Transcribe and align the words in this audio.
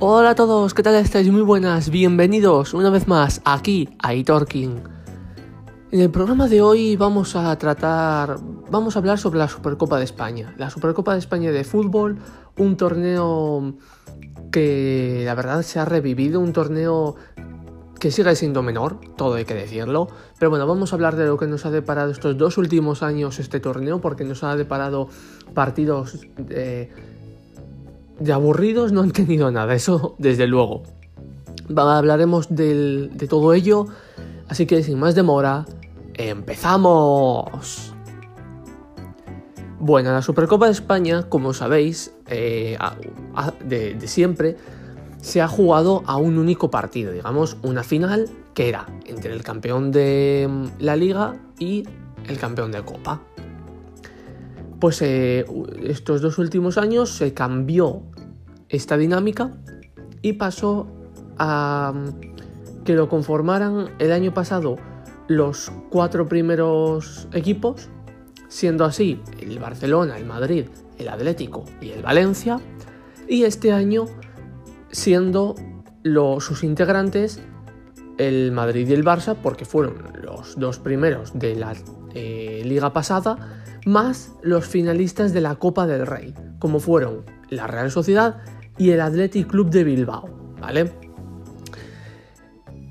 Hola 0.00 0.30
a 0.30 0.34
todos, 0.36 0.74
¿qué 0.74 0.84
tal 0.84 0.94
estáis? 0.94 1.28
Muy 1.28 1.42
buenas, 1.42 1.90
bienvenidos 1.90 2.72
una 2.72 2.88
vez 2.88 3.08
más 3.08 3.40
aquí 3.44 3.88
a 3.98 4.14
iTalking. 4.14 4.80
En 5.90 6.00
el 6.00 6.08
programa 6.08 6.46
de 6.46 6.62
hoy 6.62 6.94
vamos 6.94 7.34
a 7.34 7.58
tratar, 7.58 8.36
vamos 8.70 8.94
a 8.94 9.00
hablar 9.00 9.18
sobre 9.18 9.40
la 9.40 9.48
Supercopa 9.48 9.98
de 9.98 10.04
España. 10.04 10.54
La 10.56 10.70
Supercopa 10.70 11.14
de 11.14 11.18
España 11.18 11.50
de 11.50 11.64
fútbol, 11.64 12.18
un 12.56 12.76
torneo 12.76 13.74
que 14.52 15.22
la 15.24 15.34
verdad 15.34 15.62
se 15.62 15.80
ha 15.80 15.84
revivido, 15.84 16.38
un 16.38 16.52
torneo 16.52 17.16
que 17.98 18.12
sigue 18.12 18.36
siendo 18.36 18.62
menor, 18.62 19.00
todo 19.16 19.34
hay 19.34 19.46
que 19.46 19.54
decirlo. 19.54 20.06
Pero 20.38 20.48
bueno, 20.50 20.64
vamos 20.68 20.92
a 20.92 20.94
hablar 20.94 21.16
de 21.16 21.26
lo 21.26 21.36
que 21.38 21.48
nos 21.48 21.66
ha 21.66 21.72
deparado 21.72 22.12
estos 22.12 22.38
dos 22.38 22.56
últimos 22.56 23.02
años 23.02 23.40
este 23.40 23.58
torneo, 23.58 24.00
porque 24.00 24.22
nos 24.22 24.44
ha 24.44 24.54
deparado 24.54 25.08
partidos 25.54 26.20
de, 26.36 26.92
de 28.18 28.32
aburridos, 28.32 28.92
no 28.92 29.02
han 29.02 29.10
tenido 29.12 29.50
nada, 29.50 29.74
eso 29.74 30.14
desde 30.18 30.46
luego. 30.46 30.82
Hablaremos 31.74 32.48
de 32.50 33.26
todo 33.28 33.52
ello, 33.52 33.86
así 34.48 34.66
que 34.66 34.82
sin 34.82 34.98
más 34.98 35.14
demora, 35.14 35.66
¡empezamos! 36.14 37.94
Bueno, 39.80 40.10
la 40.10 40.22
Supercopa 40.22 40.66
de 40.66 40.72
España, 40.72 41.22
como 41.28 41.54
sabéis, 41.54 42.12
eh, 42.26 42.76
de 43.64 44.08
siempre, 44.08 44.56
se 45.20 45.40
ha 45.40 45.48
jugado 45.48 46.02
a 46.06 46.16
un 46.16 46.38
único 46.38 46.70
partido, 46.70 47.12
digamos, 47.12 47.56
una 47.62 47.82
final 47.84 48.28
que 48.54 48.68
era 48.68 48.86
entre 49.06 49.32
el 49.32 49.42
campeón 49.42 49.92
de 49.92 50.48
mm, 50.50 50.66
la 50.80 50.96
liga 50.96 51.36
y 51.58 51.84
el 52.26 52.38
campeón 52.38 52.72
de 52.72 52.82
copa. 52.82 53.20
Pues 54.80 55.02
eh, 55.02 55.44
estos 55.82 56.20
dos 56.20 56.38
últimos 56.38 56.78
años 56.78 57.10
se 57.10 57.34
cambió 57.34 58.02
esta 58.68 58.96
dinámica 58.96 59.56
y 60.22 60.34
pasó 60.34 60.86
a 61.38 61.92
mm, 61.94 62.84
que 62.84 62.94
lo 62.94 63.08
conformaran 63.08 63.90
el 63.98 64.12
año 64.12 64.32
pasado 64.32 64.76
los 65.26 65.70
cuatro 65.90 66.26
primeros 66.26 67.28
equipos, 67.32 67.88
siendo 68.48 68.84
así 68.84 69.20
el 69.40 69.58
Barcelona, 69.58 70.16
el 70.16 70.24
Madrid, 70.24 70.66
el 70.96 71.08
Atlético 71.08 71.64
y 71.80 71.90
el 71.90 72.02
Valencia, 72.02 72.60
y 73.28 73.44
este 73.44 73.72
año 73.72 74.06
siendo 74.90 75.54
sus 76.40 76.64
integrantes 76.64 77.40
el 78.16 78.50
Madrid 78.52 78.88
y 78.88 78.94
el 78.94 79.04
Barça, 79.04 79.36
porque 79.40 79.64
fueron 79.64 80.02
los 80.22 80.58
dos 80.58 80.78
primeros 80.78 81.38
de 81.38 81.54
la 81.54 81.74
eh, 82.14 82.62
liga 82.64 82.92
pasada, 82.92 83.62
más 83.88 84.32
los 84.42 84.66
finalistas 84.66 85.32
de 85.32 85.40
la 85.40 85.56
Copa 85.56 85.86
del 85.86 86.06
Rey, 86.06 86.34
como 86.58 86.78
fueron 86.78 87.24
la 87.48 87.66
Real 87.66 87.90
Sociedad 87.90 88.36
y 88.76 88.90
el 88.90 89.00
Athletic 89.00 89.48
Club 89.48 89.70
de 89.70 89.82
Bilbao, 89.82 90.28
¿vale? 90.60 90.92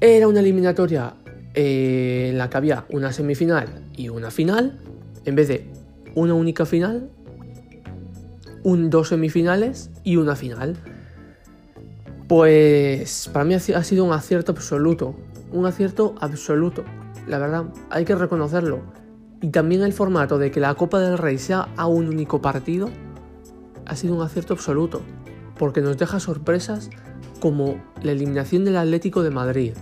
Era 0.02 0.28
una 0.28 0.40
eliminatoria 0.40 1.14
eh, 1.54 2.30
en 2.32 2.38
la 2.38 2.50
que 2.50 2.58
había 2.58 2.86
una 2.90 3.14
semifinal 3.14 3.86
y 3.96 4.10
una 4.10 4.32
final, 4.32 4.80
en 5.26 5.36
vez 5.36 5.48
de 5.48 5.72
una 6.16 6.34
única 6.34 6.66
final, 6.66 7.10
un, 8.64 8.90
dos 8.90 9.10
semifinales 9.10 9.92
y 10.04 10.18
una 10.18 10.36
final. 10.36 10.78
Pues 12.28 13.30
para 13.32 13.46
mí 13.46 13.54
ha 13.54 13.60
sido 13.60 14.04
un 14.04 14.12
acierto 14.12 14.52
absoluto, 14.52 15.16
un 15.52 15.66
acierto 15.66 16.16
absoluto, 16.20 16.84
la 17.28 17.38
verdad, 17.38 17.66
hay 17.90 18.04
que 18.04 18.16
reconocerlo. 18.16 18.82
Y 19.42 19.50
también 19.50 19.84
el 19.84 19.94
formato 19.94 20.38
de 20.38 20.52
que 20.52 20.60
la 20.60 20.74
Copa 20.76 21.00
del 21.00 21.18
Rey 21.18 21.38
sea 21.38 21.70
a 21.78 21.88
un 21.88 22.08
único 22.08 22.42
partido 22.42 22.90
ha 23.86 23.96
sido 23.96 24.16
un 24.16 24.22
acierto 24.22 24.54
absoluto, 24.54 25.02
porque 25.58 25.82
nos 25.82 25.98
deja 25.98 26.20
sorpresas 26.20 26.90
como 27.40 27.82
la 28.02 28.12
eliminación 28.12 28.66
del 28.66 28.78
Atlético 28.78 29.24
de 29.24 29.30
Madrid, 29.30 29.74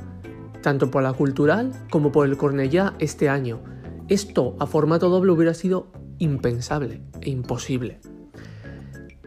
tanto 0.62 0.92
por 0.92 1.04
la 1.04 1.14
cultural 1.14 1.72
como 1.90 2.12
por 2.12 2.28
el 2.28 2.38
Cornellá 2.38 2.94
este 3.00 3.30
año. 3.30 3.60
Esto 4.08 4.56
a 4.60 4.68
formato 4.68 5.10
doble 5.10 5.32
hubiera 5.32 5.54
sido 5.54 5.88
impensable 6.20 7.02
e 7.22 7.30
imposible. 7.30 8.00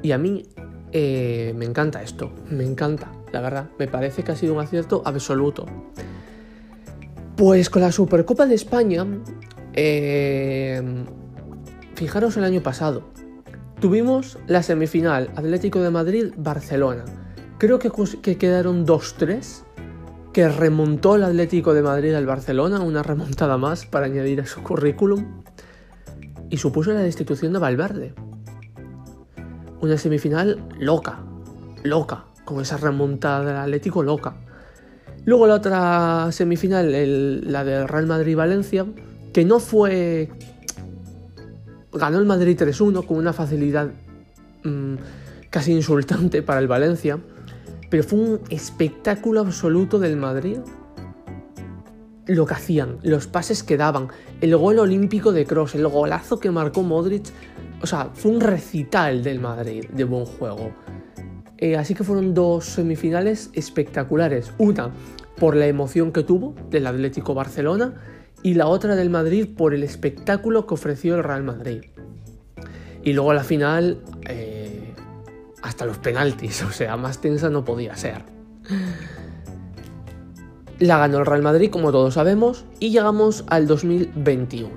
Y 0.03 0.13
a 0.13 0.19
mí 0.19 0.45
eh, 0.93 1.53
me 1.57 1.65
encanta 1.65 2.03
esto, 2.03 2.31
me 2.51 2.65
encanta, 2.65 3.11
la 3.33 3.41
verdad, 3.41 3.71
me 3.79 3.89
parece 3.89 4.23
que 4.23 4.33
ha 4.33 4.37
sido 4.37 4.55
un 4.55 4.61
acierto 4.61 5.03
absoluto. 5.05 5.67
Pues 7.37 7.71
con 7.71 7.83
la 7.83 7.93
Supercopa 7.93 8.47
de 8.47 8.55
España, 8.55 9.07
eh, 9.81 10.83
fijaros 11.95 12.37
el 12.37 12.45
año 12.45 12.63
pasado, 12.63 13.05
tuvimos 13.81 14.39
la 14.47 14.63
semifinal 14.63 15.31
Atlético 15.37 15.81
de 15.81 15.91
Madrid-Barcelona. 15.91 17.05
Creo 17.59 17.79
que, 17.79 17.91
que 18.23 18.39
quedaron 18.39 18.87
2-3, 18.87 19.63
que 20.33 20.49
remontó 20.49 21.17
el 21.17 21.25
Atlético 21.25 21.75
de 21.75 21.83
Madrid 21.83 22.15
al 22.15 22.27
Barcelona, 22.27 22.81
una 22.81 23.03
remontada 23.03 23.57
más 23.57 23.87
para 23.87 24.07
añadir 24.07 24.41
a 24.41 24.47
su 24.47 24.63
currículum, 24.63 25.43
y 26.51 26.57
supuso 26.57 26.93
la 26.93 27.01
destitución 27.01 27.53
de 27.53 27.59
Valverde 27.59 28.15
una 29.81 29.97
semifinal 29.97 30.59
loca, 30.79 31.21
loca, 31.85 32.25
con 32.45 32.61
esa 32.61 32.77
remontada 32.77 33.45
del 33.45 33.57
Atlético 33.57 34.03
loca. 34.03 34.35
Luego 35.25 35.47
la 35.47 35.55
otra 35.55 36.33
semifinal, 36.33 36.91
la 37.51 37.65
del 37.65 37.89
Real 37.89 38.07
Madrid-Valencia, 38.07 38.87
que 39.39 39.45
no 39.45 39.61
fue... 39.61 40.29
Ganó 41.93 42.19
el 42.19 42.27
Madrid 42.27 42.61
3-1 42.61 43.07
con 43.07 43.19
una 43.19 43.33
facilidad 43.33 43.93
mm, 44.65 44.95
casi 45.49 45.71
insultante 45.71 46.43
para 46.43 46.59
el 46.59 46.67
Valencia, 46.67 47.21
pero 47.89 48.03
fue 48.03 48.19
un 48.19 48.41
espectáculo 48.51 49.43
absoluto 49.43 50.01
del 50.01 50.17
Madrid. 50.17 50.57
Lo 52.27 52.47
que 52.47 52.55
hacían, 52.55 52.99
los 53.05 53.29
pases 53.29 53.63
que 53.63 53.77
daban, 53.77 54.09
el 54.41 54.57
gol 54.57 54.81
olímpico 54.81 55.31
de 55.31 55.47
Cross, 55.47 55.77
el 55.77 55.87
golazo 55.87 56.41
que 56.41 56.51
marcó 56.51 56.83
Modric 56.83 57.27
o 57.81 57.87
sea, 57.87 58.11
fue 58.13 58.33
un 58.33 58.41
recital 58.41 59.23
del 59.23 59.39
Madrid 59.39 59.85
de 59.89 60.03
buen 60.03 60.25
juego. 60.25 60.73
Eh, 61.59 61.77
así 61.77 61.95
que 61.95 62.03
fueron 62.03 62.35
dos 62.35 62.65
semifinales 62.65 63.51
espectaculares. 63.53 64.51
Una 64.59 64.91
por 65.39 65.55
la 65.55 65.69
emoción 65.69 66.11
que 66.11 66.25
tuvo 66.25 66.57
del 66.71 66.89
Atlético 66.89 67.35
Barcelona 67.35 67.95
y 68.43 68.55
la 68.55 68.67
otra 68.67 68.95
del 68.97 69.11
Madrid 69.11 69.49
por 69.57 69.75
el 69.75 69.83
espectáculo 69.83 70.67
que 70.67 70.75
ofreció 70.75 71.17
el 71.17 71.25
Real 71.25 71.43
Madrid. 71.43 71.83
Y 73.03 73.13
luego 73.13 73.33
la 73.33 73.45
final, 73.45 74.03
eh, 74.29 74.95
hasta 75.63 75.85
los 75.85 75.99
penaltis, 75.99 76.63
o 76.69 76.71
sea, 76.71 76.97
más 76.97 77.21
tensa 77.21 77.51
no 77.51 77.65
podía 77.65 77.97
ser. 77.97 78.25
La 80.79 80.99
ganó 80.99 81.19
el 81.19 81.27
Real 81.27 81.43
Madrid, 81.43 81.71
como 81.71 81.91
todos 81.91 82.15
sabemos, 82.15 82.65
y 82.79 82.91
llegamos 82.91 83.45
al 83.49 83.67
2021. 83.67 84.71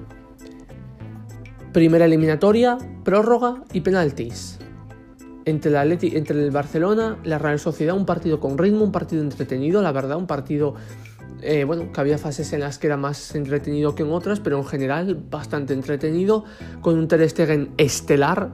Primera 1.73 2.05
eliminatoria, 2.05 2.77
prórroga 3.03 3.63
y 3.71 3.81
penaltis. 3.81 4.57
Entre 5.45 5.71
el, 5.71 5.91
entre 6.15 6.43
el 6.43 6.51
Barcelona, 6.51 7.17
la 7.23 7.37
Real 7.37 7.59
Sociedad, 7.59 7.95
un 7.95 8.05
partido 8.05 8.39
con 8.39 8.57
ritmo, 8.57 8.83
un 8.83 8.91
partido 8.91 9.21
entretenido, 9.21 9.81
la 9.81 9.91
verdad, 9.91 10.17
un 10.17 10.27
partido, 10.27 10.75
eh, 11.41 11.63
bueno, 11.63 11.91
que 11.91 12.01
había 12.01 12.17
fases 12.17 12.53
en 12.53 12.61
las 12.61 12.77
que 12.77 12.87
era 12.87 12.97
más 12.97 13.35
entretenido 13.35 13.95
que 13.95 14.03
en 14.03 14.11
otras, 14.11 14.39
pero 14.39 14.57
en 14.57 14.65
general 14.65 15.23
bastante 15.29 15.73
entretenido, 15.73 16.45
con 16.81 16.97
un 16.97 17.07
Ter 17.07 17.21
estelar 17.21 18.49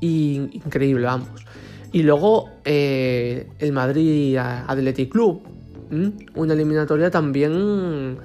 y 0.00 0.50
increíble, 0.52 1.06
vamos. 1.06 1.44
Y 1.92 2.02
luego 2.02 2.50
eh, 2.64 3.48
el 3.58 3.72
Madrid 3.72 4.36
Athletic 4.38 5.10
Club, 5.10 5.42
una 6.34 6.52
eliminatoria 6.52 7.10
también 7.10 8.18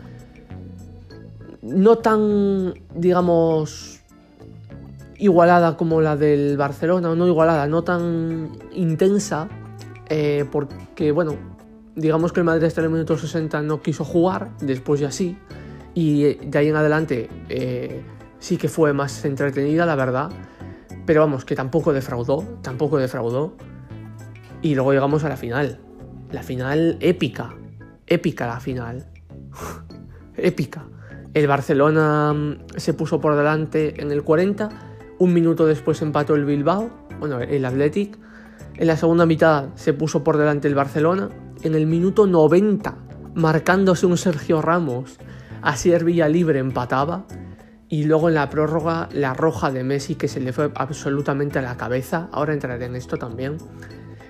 no 1.61 1.97
tan, 1.99 2.73
digamos, 2.95 4.01
igualada 5.17 5.77
como 5.77 6.01
la 6.01 6.15
del 6.15 6.57
Barcelona, 6.57 7.13
no 7.15 7.27
igualada, 7.27 7.67
no 7.67 7.83
tan 7.83 8.57
intensa, 8.73 9.47
eh, 10.09 10.45
porque, 10.51 11.11
bueno, 11.11 11.35
digamos 11.95 12.31
que 12.33 12.39
el 12.39 12.45
Madrid 12.45 12.65
hasta 12.65 12.81
el 12.81 12.89
minuto 12.89 13.17
60 13.17 13.61
no 13.61 13.81
quiso 13.81 14.03
jugar, 14.03 14.49
después 14.59 14.99
ya 14.99 15.11
sí, 15.11 15.37
y 15.93 16.25
eh, 16.25 16.39
de 16.43 16.57
ahí 16.57 16.69
en 16.69 16.75
adelante 16.75 17.29
eh, 17.49 18.01
sí 18.39 18.57
que 18.57 18.69
fue 18.69 18.93
más 18.93 19.23
entretenida, 19.25 19.85
la 19.85 19.95
verdad, 19.95 20.31
pero 21.05 21.21
vamos, 21.21 21.45
que 21.45 21.55
tampoco 21.55 21.93
defraudó, 21.93 22.43
tampoco 22.61 22.97
defraudó, 22.97 23.55
y 24.61 24.75
luego 24.75 24.93
llegamos 24.93 25.23
a 25.23 25.29
la 25.29 25.37
final, 25.37 25.79
la 26.31 26.43
final 26.43 26.97
épica, 26.99 27.55
épica 28.07 28.47
la 28.47 28.59
final, 28.59 29.07
épica. 30.37 30.85
El 31.33 31.47
Barcelona 31.47 32.33
mm, 32.33 32.77
se 32.77 32.93
puso 32.93 33.21
por 33.21 33.35
delante 33.35 34.01
en 34.01 34.11
el 34.11 34.23
40 34.23 34.91
un 35.21 35.33
minuto 35.33 35.67
después 35.67 36.01
empató 36.01 36.33
el 36.33 36.45
Bilbao, 36.45 36.89
bueno, 37.19 37.39
el 37.41 37.63
Athletic. 37.63 38.17
En 38.75 38.87
la 38.87 38.97
segunda 38.97 39.25
mitad 39.25 39.69
se 39.75 39.93
puso 39.93 40.23
por 40.23 40.37
delante 40.37 40.67
el 40.67 40.75
Barcelona. 40.75 41.29
En 41.61 41.75
el 41.75 41.85
minuto 41.85 42.25
90, 42.25 42.95
marcándose 43.35 44.05
un 44.05 44.17
Sergio 44.17 44.61
Ramos, 44.61 45.17
Asier 45.61 46.03
Villa 46.03 46.27
libre 46.27 46.59
empataba. 46.59 47.25
Y 47.87 48.05
luego 48.05 48.29
en 48.29 48.35
la 48.35 48.49
prórroga, 48.49 49.09
la 49.11 49.33
roja 49.33 49.69
de 49.69 49.83
Messi 49.83 50.15
que 50.15 50.27
se 50.27 50.39
le 50.39 50.53
fue 50.53 50.71
absolutamente 50.75 51.59
a 51.59 51.61
la 51.61 51.77
cabeza. 51.77 52.29
Ahora 52.31 52.53
entraré 52.53 52.85
en 52.85 52.95
esto 52.95 53.17
también. 53.17 53.57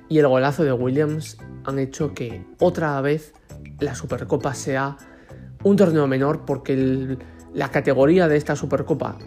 y 0.09 0.19
el 0.19 0.27
golazo 0.27 0.65
de 0.65 0.73
Williams 0.73 1.37
han 1.63 1.79
hecho 1.79 2.13
que 2.13 2.45
otra 2.59 2.99
vez 2.99 3.33
la 3.79 3.95
Supercopa 3.95 4.53
sea 4.53 4.97
un 5.63 5.75
torneo 5.77 6.07
menor 6.07 6.43
porque 6.45 7.17
la 7.53 7.69
categoría 7.69 8.27
de 8.27 8.37
esta 8.37 8.55
Supercopa, 8.55 9.17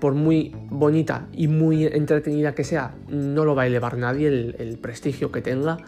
por 0.00 0.14
muy 0.14 0.54
bonita 0.70 1.28
y 1.32 1.48
muy 1.48 1.86
entretenida 1.86 2.54
que 2.54 2.64
sea, 2.64 2.94
no 3.08 3.44
lo 3.44 3.54
va 3.54 3.62
a 3.62 3.66
elevar 3.66 3.96
nadie 3.96 4.28
el, 4.28 4.78
prestigio 4.80 5.30
que 5.32 5.40
tenga, 5.40 5.78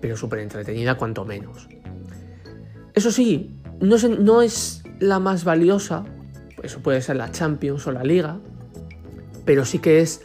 pero 0.00 0.16
súper 0.16 0.40
entretenida 0.40 0.96
cuanto 0.96 1.24
menos. 1.24 1.68
Eso 2.94 3.10
sí, 3.10 3.50
no 3.80 3.96
no 4.18 4.42
es 4.42 4.82
la 4.98 5.18
más 5.18 5.44
valiosa, 5.44 6.04
eso 6.62 6.80
puede 6.80 7.00
ser 7.02 7.16
la 7.16 7.30
Champions 7.30 7.86
o 7.86 7.92
la 7.92 8.02
Liga, 8.02 8.38
pero 9.44 9.64
sí 9.64 9.78
que 9.78 10.00
es 10.00 10.22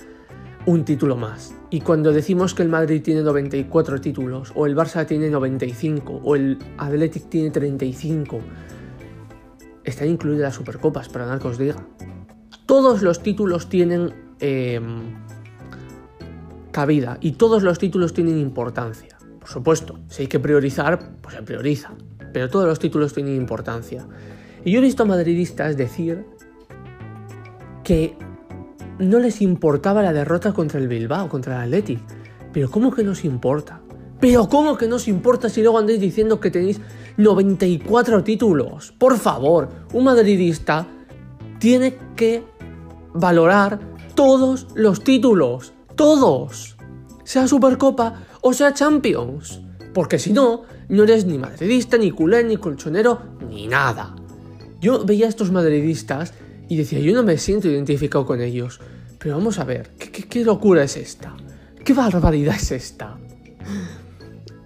un 0.65 0.85
título 0.85 1.15
más. 1.15 1.53
Y 1.69 1.81
cuando 1.81 2.11
decimos 2.11 2.53
que 2.53 2.63
el 2.63 2.69
Madrid 2.69 3.01
tiene 3.01 3.21
94 3.21 4.01
títulos, 4.01 4.51
o 4.55 4.65
el 4.65 4.75
Barça 4.75 5.05
tiene 5.05 5.29
95, 5.29 6.21
o 6.23 6.35
el 6.35 6.59
Athletic 6.77 7.29
tiene 7.29 7.49
35, 7.49 8.39
están 9.83 10.09
incluidas 10.09 10.41
las 10.41 10.55
Supercopas, 10.55 11.09
para 11.09 11.25
nada 11.25 11.39
que 11.39 11.47
os 11.47 11.57
diga. 11.57 11.77
Todos 12.71 13.01
los 13.01 13.21
títulos 13.21 13.67
tienen 13.67 14.13
em, 14.39 15.13
cabida 16.71 17.17
y 17.19 17.33
todos 17.33 17.63
los 17.63 17.77
títulos 17.77 18.13
tienen 18.13 18.37
importancia. 18.37 19.17
Por 19.41 19.49
supuesto, 19.49 19.99
si 20.07 20.21
hay 20.21 20.27
que 20.29 20.39
priorizar, 20.39 21.17
pues 21.19 21.35
se 21.35 21.43
prioriza. 21.43 21.91
Pero 22.31 22.49
todos 22.49 22.65
los 22.65 22.79
títulos 22.79 23.13
tienen 23.13 23.35
importancia. 23.35 24.07
Y 24.63 24.71
yo 24.71 24.79
he 24.79 24.81
visto 24.81 25.03
a 25.03 25.05
madridistas 25.05 25.75
decir 25.75 26.23
que 27.83 28.15
no 28.99 29.19
les 29.19 29.41
importaba 29.41 30.01
la 30.01 30.13
derrota 30.13 30.53
contra 30.53 30.79
el 30.79 30.87
Bilbao, 30.87 31.27
contra 31.27 31.57
el 31.57 31.63
Athletic. 31.63 31.99
Pero 32.53 32.71
¿cómo 32.71 32.93
que 32.93 33.03
nos 33.03 33.25
importa? 33.25 33.81
Pero 34.21 34.47
¿cómo 34.47 34.77
que 34.77 34.87
nos 34.87 35.09
importa 35.09 35.49
si 35.49 35.61
luego 35.61 35.77
andáis 35.77 35.99
diciendo 35.99 36.39
que 36.39 36.49
tenéis 36.49 36.79
94 37.17 38.23
títulos? 38.23 38.93
Por 38.97 39.17
favor, 39.17 39.67
un 39.91 40.05
madridista 40.05 40.87
tiene 41.59 41.97
que 42.15 42.49
valorar 43.13 43.79
todos 44.15 44.67
los 44.75 45.03
títulos. 45.03 45.73
Todos. 45.95 46.77
Sea 47.23 47.47
Supercopa 47.47 48.23
o 48.41 48.53
sea 48.53 48.73
Champions. 48.73 49.61
Porque 49.93 50.19
si 50.19 50.33
no, 50.33 50.63
no 50.89 51.03
eres 51.03 51.25
ni 51.25 51.37
madridista, 51.37 51.97
ni 51.97 52.11
culé, 52.11 52.43
ni 52.43 52.57
colchonero, 52.57 53.21
ni 53.49 53.67
nada. 53.67 54.15
Yo 54.79 55.05
veía 55.05 55.25
a 55.25 55.29
estos 55.29 55.51
madridistas 55.51 56.33
y 56.67 56.77
decía, 56.77 56.99
yo 56.99 57.13
no 57.13 57.23
me 57.23 57.37
siento 57.37 57.67
identificado 57.67 58.25
con 58.25 58.41
ellos. 58.41 58.79
Pero 59.19 59.37
vamos 59.37 59.59
a 59.59 59.65
ver, 59.65 59.91
¿qué, 59.97 60.43
locura 60.43 60.83
es 60.83 60.97
esta? 60.97 61.35
¿Qué 61.83 61.93
barbaridad 61.93 62.55
es 62.55 62.71
esta? 62.71 63.19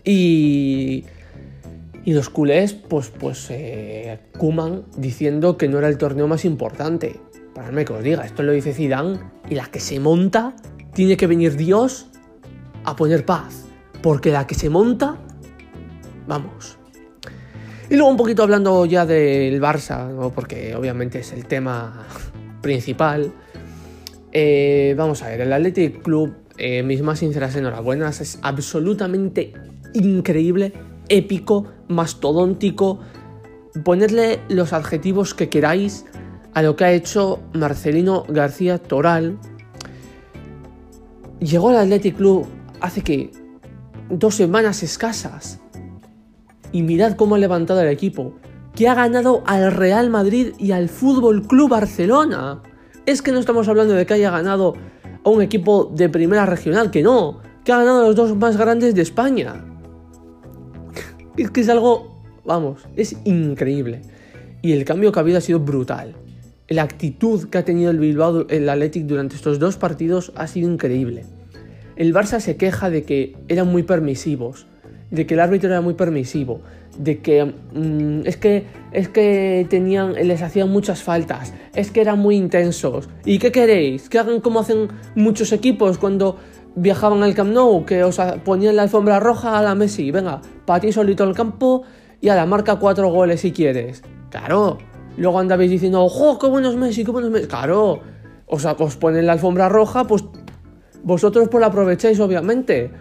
Y, 0.04 1.04
y 2.06 2.14
los 2.14 2.30
culés, 2.30 2.74
pues, 2.74 3.10
pues, 3.10 3.48
eh, 3.50 4.20
Kuman 4.38 4.84
diciendo 4.96 5.58
que 5.58 5.68
no 5.68 5.80
era 5.80 5.90
el 5.90 5.98
torneo 5.98 6.28
más 6.28 6.46
importante. 6.46 7.20
Para 7.56 7.86
que 7.86 7.94
os 7.94 8.04
diga, 8.04 8.26
esto 8.26 8.44
lo 8.44 8.52
dice 8.52 8.74
Zidane 8.74 9.18
y 9.50 9.56
la 9.56 9.68
que 9.68 9.80
se 9.80 9.98
monta 10.02 10.54
tiene 10.94 11.16
que 11.16 11.26
venir 11.26 11.56
Dios 11.56 12.08
a 12.84 12.98
poner 12.98 13.26
paz. 13.26 13.68
Porque 14.04 14.30
la 14.30 14.46
que 14.46 14.56
se 14.56 14.70
monta, 14.70 15.16
vamos. 16.28 16.78
Y 17.90 17.96
luego 17.96 18.10
un 18.10 18.18
poquito 18.18 18.44
hablando 18.44 18.86
ya 18.86 19.06
del 19.06 19.62
Barça, 19.62 20.32
porque 20.32 20.76
obviamente 20.76 21.20
es 21.20 21.32
el 21.32 21.46
tema 21.46 22.06
principal. 22.62 23.32
Eh, 24.34 24.94
vamos 24.98 25.24
a 25.24 25.30
ver, 25.30 25.40
el 25.40 25.54
Athletic 25.54 26.02
Club, 26.02 26.36
eh, 26.58 26.84
mis 26.84 27.02
más 27.02 27.20
sinceras 27.20 27.56
enhorabuenas, 27.56 28.20
es 28.20 28.38
absolutamente 28.42 29.54
increíble, 29.94 30.74
épico, 31.08 31.72
mastodóntico. 31.88 33.00
Ponerle 33.86 34.40
los 34.50 34.74
adjetivos 34.74 35.34
que 35.34 35.48
queráis 35.48 36.06
a 36.56 36.62
lo 36.62 36.76
que 36.76 36.86
ha 36.86 36.92
hecho 36.94 37.42
Marcelino 37.54 38.26
García 38.30 38.80
Toral. 38.80 39.38
Llegó 41.40 41.70
al 41.70 41.76
Athletic 41.76 42.16
Club 42.16 42.48
hace 42.80 43.02
que 43.02 43.32
dos 44.10 44.36
semanas 44.36 44.82
escasas 44.82 45.60
y 46.72 46.82
mirad 46.82 47.18
cómo 47.18 47.36
ha 47.36 47.40
levantado 47.40 47.82
el 47.82 47.90
equipo, 47.90 48.36
que 48.74 48.88
ha 48.88 48.96
ganado 48.96 49.44
al 49.46 49.72
Real 49.74 50.10
Madrid 50.10 50.54
y 50.58 50.72
al 50.72 50.88
Fútbol 50.88 51.46
Club 51.46 51.70
Barcelona. 51.70 52.62
Es 53.06 53.22
que 53.22 53.34
no 53.34 53.40
estamos 53.40 53.68
hablando 53.68 53.94
de 53.94 54.06
que 54.06 54.14
haya 54.14 54.32
ganado 54.32 54.76
a 55.26 55.30
un 55.30 55.42
equipo 55.42 55.92
de 55.94 56.08
primera 56.08 56.46
regional, 56.46 56.90
que 56.90 57.04
no, 57.04 57.40
que 57.66 57.74
ha 57.74 57.80
ganado 57.80 58.00
a 58.00 58.08
los 58.08 58.16
dos 58.16 58.34
más 58.38 58.56
grandes 58.56 58.96
de 58.96 59.02
España. 59.02 59.66
Es 61.36 61.52
que 61.52 61.60
es 61.60 61.68
algo, 61.68 62.22
vamos, 62.46 62.88
es 62.96 63.18
increíble. 63.26 64.04
Y 64.62 64.72
el 64.72 64.86
cambio 64.86 65.12
que 65.12 65.20
ha 65.20 65.22
habido 65.22 65.38
ha 65.38 65.42
sido 65.42 65.60
brutal. 65.60 66.16
La 66.68 66.82
actitud 66.82 67.48
que 67.50 67.60
ha 67.60 67.66
tenido 67.66 67.92
el 67.92 68.00
Bilbao, 68.00 68.48
el 68.50 68.68
Athletic 68.68 69.06
durante 69.06 69.36
estos 69.36 69.60
dos 69.60 69.78
partidos 69.78 70.32
ha 70.36 70.48
sido 70.48 70.72
increíble. 70.72 71.26
El 71.96 72.12
Barça 72.12 72.40
se 72.40 72.58
queja 72.58 72.90
de 72.90 73.04
que 73.04 73.36
eran 73.48 73.68
muy 73.68 73.84
permisivos, 73.84 74.66
de 75.12 75.28
que 75.28 75.36
el 75.36 75.42
árbitro 75.42 75.70
era 75.70 75.82
muy 75.82 75.94
permisivo, 75.94 76.62
de 76.98 77.20
que 77.20 77.46
mm, 77.46 78.22
es 78.26 78.38
que 78.38 78.66
es 78.92 79.10
que 79.10 79.68
tenían 79.70 80.14
les 80.14 80.42
hacían 80.42 80.70
muchas 80.70 81.04
faltas, 81.04 81.54
es 81.76 81.92
que 81.92 82.02
eran 82.02 82.18
muy 82.18 82.36
intensos. 82.36 83.10
¿Y 83.26 83.38
qué 83.38 83.52
queréis? 83.52 84.10
Que 84.10 84.18
hagan 84.18 84.42
como 84.42 84.60
hacen 84.60 84.88
muchos 85.14 85.52
equipos 85.52 86.00
cuando 86.00 86.38
viajaban 86.76 87.22
al 87.22 87.36
Camp 87.36 87.54
Nou, 87.54 87.86
que 87.86 88.04
os 88.04 88.20
ponían 88.44 88.76
la 88.76 88.82
alfombra 88.84 89.20
roja 89.20 89.60
a 89.60 89.62
la 89.62 89.76
Messi, 89.76 90.10
venga, 90.10 90.42
para 90.66 90.80
ti 90.80 90.92
solito 90.92 91.24
el 91.24 91.36
campo 91.36 91.84
y 92.22 92.30
a 92.30 92.36
la 92.36 92.48
marca 92.48 92.78
cuatro 92.78 93.10
goles 93.10 93.42
si 93.42 93.52
quieres. 93.52 94.02
Claro. 94.32 94.95
Luego 95.18 95.40
andabais 95.40 95.72
diciendo, 95.72 96.04
¡ojo, 96.04 96.38
qué 96.40 96.48
buenos 96.48 96.76
Messi, 96.76 97.04
qué 97.04 97.12
buenos 97.12 97.32
Messi! 97.32 97.48
Claro. 97.48 98.02
O 98.48 98.60
sea, 98.60 98.76
os 98.78 98.96
ponen 98.98 99.26
la 99.26 99.34
alfombra 99.34 99.70
roja, 99.70 100.06
pues 100.06 100.24
vosotros 101.04 101.48
pues 101.50 101.62
la 101.62 101.68
aprovecháis 101.68 102.20
obviamente. 102.20 102.92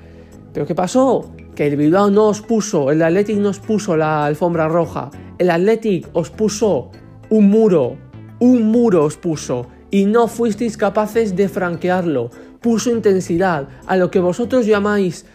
Pero 0.52 0.66
¿qué 0.66 0.74
pasó? 0.74 1.34
que 1.54 1.66
el 1.66 1.76
Bilbao 1.76 2.10
no 2.10 2.28
os 2.28 2.42
puso, 2.42 2.90
el 2.90 3.02
Athletic 3.02 3.38
no 3.38 3.50
os 3.50 3.60
puso 3.60 3.96
la 3.96 4.26
alfombra 4.26 4.68
roja, 4.68 5.10
el 5.38 5.50
Athletic 5.50 6.08
os 6.12 6.30
puso 6.30 6.90
un 7.30 7.48
muro, 7.48 7.96
un 8.40 8.70
muro 8.70 9.04
os 9.04 9.16
puso 9.16 9.66
y 9.90 10.06
no 10.06 10.26
fuisteis 10.26 10.76
capaces 10.76 11.36
de 11.36 11.48
franquearlo. 11.48 12.30
Puso 12.60 12.90
intensidad 12.90 13.68
a 13.86 13.96
lo 13.96 14.10
que 14.10 14.20
vosotros 14.20 14.66
llamáis 14.66 15.26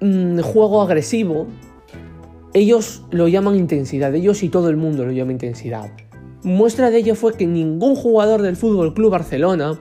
mm, 0.00 0.40
juego 0.40 0.82
agresivo. 0.82 1.46
Ellos 2.54 3.02
lo 3.10 3.26
llaman 3.26 3.56
intensidad, 3.56 4.14
ellos 4.14 4.44
y 4.44 4.48
todo 4.48 4.68
el 4.68 4.76
mundo 4.76 5.04
lo 5.04 5.10
llama 5.10 5.32
intensidad. 5.32 5.90
Muestra 6.44 6.90
de 6.90 6.98
ello 6.98 7.16
fue 7.16 7.34
que 7.34 7.48
ningún 7.48 7.96
jugador 7.96 8.42
del 8.42 8.54
Fútbol 8.54 8.94
Club 8.94 9.10
Barcelona 9.10 9.80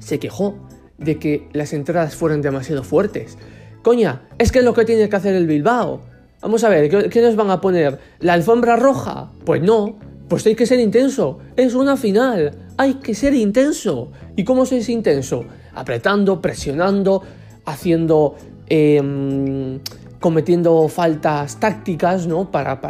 se 0.00 0.18
quejó 0.18 0.56
de 0.98 1.20
que 1.20 1.48
las 1.52 1.72
entradas 1.72 2.16
fueran 2.16 2.42
demasiado 2.42 2.82
fuertes. 2.82 3.38
Coña, 3.82 4.22
es 4.38 4.50
que 4.50 4.58
es 4.58 4.64
lo 4.64 4.74
que 4.74 4.84
tiene 4.84 5.08
que 5.08 5.14
hacer 5.14 5.36
el 5.36 5.46
Bilbao. 5.46 6.00
Vamos 6.40 6.64
a 6.64 6.68
ver, 6.68 7.08
¿qué, 7.08 7.22
nos 7.22 7.36
van 7.36 7.50
a 7.50 7.60
poner? 7.60 8.00
¿La 8.18 8.32
alfombra 8.32 8.74
roja? 8.74 9.30
Pues 9.44 9.62
no, 9.62 9.96
pues 10.28 10.44
hay 10.46 10.56
que 10.56 10.66
ser 10.66 10.80
intenso. 10.80 11.38
Es 11.54 11.74
una 11.74 11.96
final, 11.96 12.56
hay 12.78 12.94
que 12.94 13.14
ser 13.14 13.32
intenso. 13.34 14.10
¿Y 14.34 14.42
cómo 14.42 14.66
se 14.66 14.78
es 14.78 14.88
intenso? 14.88 15.44
Apretando, 15.72 16.40
presionando, 16.40 17.22
haciendo... 17.64 18.34
Em, 18.66 19.78
cometiendo 20.22 20.88
faltas 20.88 21.60
tácticas, 21.60 22.26
¿no? 22.26 22.50
Para, 22.50 22.80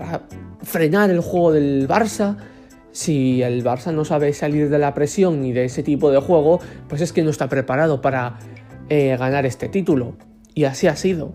frenar 0.63 1.11
el 1.11 1.19
juego 1.19 1.51
del 1.51 1.89
Barça. 1.89 2.37
Si 2.93 3.43
el 3.43 3.65
Barça 3.65 3.93
no 3.93 4.05
sabe 4.05 4.33
salir 4.33 4.69
de 4.69 4.79
la 4.79 4.95
presión 4.95 5.41
ni 5.41 5.53
de 5.53 5.65
ese 5.65 5.83
tipo 5.83 6.13
de 6.13 6.21
juego, 6.21 6.61
pues 6.89 7.01
es 7.01 7.13
que 7.13 7.25
no 7.25 7.31
está 7.31 7.49
preparado 7.49 8.01
para 8.01 8.39
eh, 8.89 9.17
ganar 9.19 9.45
este 9.47 9.69
título. 9.69 10.15
Y 10.55 10.65
así 10.65 10.87
ha 10.87 10.95
sido. 10.95 11.33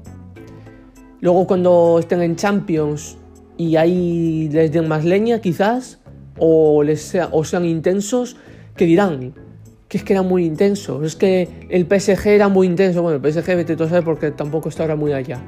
Luego 1.20 1.48
cuando 1.48 1.98
estén 2.00 2.22
en 2.22 2.36
Champions 2.36 3.18
y 3.58 3.75
ahí 3.75 4.50
les 4.50 4.72
den 4.72 4.88
más 4.88 5.04
leña 5.04 5.42
quizás, 5.42 6.00
o, 6.38 6.84
o 7.32 7.44
sean 7.44 7.66
intensos, 7.66 8.38
que 8.75 8.86
dirán 8.86 9.34
que 9.88 9.98
es 9.98 10.04
que 10.04 10.13
era 10.13 10.22
muy 10.22 10.46
intenso, 10.46 11.04
es 11.04 11.16
que 11.16 11.68
el 11.70 11.86
PSG 11.86 12.27
era 12.27 12.50
muy 12.50 12.68
intenso, 12.68 13.01
bueno, 13.01 13.20
el 13.24 13.34
PSG 13.34 13.56
vete 13.56 13.75
tú 13.75 13.84
a 13.84 13.89
saber 13.89 14.04
porque 14.04 14.32
tampoco 14.32 14.70
está 14.70 14.84
ahora 14.84 14.98
muy 14.98 15.13
allá, 15.13 15.42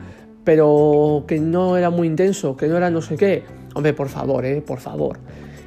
pero 0.50 1.26
que 1.28 1.40
no 1.40 1.78
era 1.78 1.92
muy 1.92 2.08
intenso, 2.08 2.58
que 2.58 2.68
no 2.68 2.76
era 2.76 2.90
no 2.90 3.04
sé 3.04 3.18
qué. 3.18 3.44
Hombre, 3.76 3.94
por 3.94 4.10
favor, 4.10 4.44
eh, 4.46 4.64
por 4.64 4.80
favor. 4.80 5.20